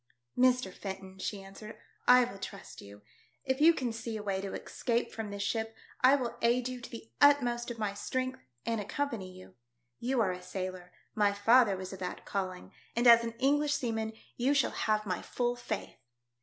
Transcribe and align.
"Mr. 0.35 0.73
Fenton," 0.73 1.19
she 1.19 1.43
answered," 1.43 1.77
I 2.07 2.23
will 2.23 2.39
trust 2.39 2.81
you. 2.81 3.03
If 3.45 3.61
you 3.61 3.71
can 3.71 3.93
see 3.93 4.17
a 4.17 4.23
way 4.23 4.41
to 4.41 4.55
escape 4.55 5.11
from 5.11 5.29
this 5.29 5.43
ship 5.43 5.75
I 6.01 6.15
will 6.15 6.39
aid 6.41 6.67
you 6.67 6.81
to 6.81 6.89
the 6.89 7.11
utmost 7.21 7.69
of 7.69 7.77
my 7.77 7.93
strength 7.93 8.39
and 8.65 8.81
accompany 8.81 9.31
you. 9.31 9.53
You 9.99 10.19
are 10.21 10.31
a 10.31 10.41
sailor; 10.41 10.91
my 11.13 11.33
father 11.33 11.77
was 11.77 11.93
of 11.93 11.99
that 11.99 12.25
calling, 12.25 12.71
and 12.95 13.05
as 13.05 13.23
an 13.23 13.33
English 13.37 13.75
seaman 13.75 14.13
you 14.37 14.55
shall 14.55 14.71
have 14.71 15.05
my 15.05 15.21
full 15.21 15.55
faith." 15.55 15.99